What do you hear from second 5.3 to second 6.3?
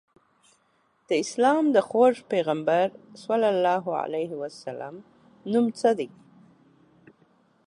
نوم څه دی؟